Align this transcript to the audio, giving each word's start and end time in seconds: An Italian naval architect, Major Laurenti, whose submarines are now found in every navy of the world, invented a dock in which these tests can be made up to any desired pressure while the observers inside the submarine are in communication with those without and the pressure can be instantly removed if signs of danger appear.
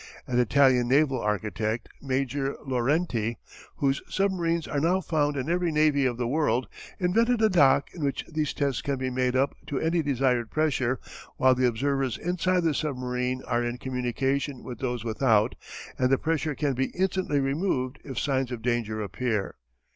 An 0.25 0.39
Italian 0.39 0.87
naval 0.87 1.19
architect, 1.21 1.87
Major 2.01 2.55
Laurenti, 2.67 3.35
whose 3.75 4.01
submarines 4.09 4.67
are 4.67 4.79
now 4.79 4.99
found 4.99 5.37
in 5.37 5.47
every 5.47 5.71
navy 5.71 6.07
of 6.07 6.17
the 6.17 6.27
world, 6.27 6.67
invented 6.99 7.39
a 7.39 7.49
dock 7.49 7.93
in 7.93 8.03
which 8.03 8.25
these 8.25 8.51
tests 8.51 8.81
can 8.81 8.95
be 8.97 9.11
made 9.11 9.35
up 9.35 9.53
to 9.67 9.79
any 9.79 10.01
desired 10.01 10.49
pressure 10.49 10.99
while 11.37 11.53
the 11.53 11.67
observers 11.67 12.17
inside 12.17 12.63
the 12.63 12.73
submarine 12.73 13.43
are 13.45 13.63
in 13.63 13.77
communication 13.77 14.63
with 14.63 14.79
those 14.79 15.03
without 15.03 15.53
and 15.99 16.09
the 16.09 16.17
pressure 16.17 16.55
can 16.55 16.73
be 16.73 16.87
instantly 16.97 17.39
removed 17.39 17.99
if 18.03 18.17
signs 18.17 18.51
of 18.51 18.63
danger 18.63 19.03
appear. 19.03 19.53